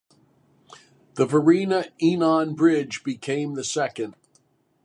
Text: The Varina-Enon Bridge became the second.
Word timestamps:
The 1.13 1.27
Varina-Enon 1.27 2.55
Bridge 2.55 3.03
became 3.03 3.53
the 3.53 3.63
second. 3.63 4.15